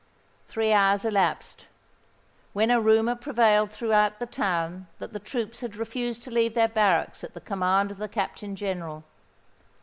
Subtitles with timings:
[0.47, 1.67] Three hours elapsed;
[2.53, 6.67] when a rumour prevailed throughout the town that the troops had refused to leave their
[6.67, 9.03] barracks at the command of the Captain General.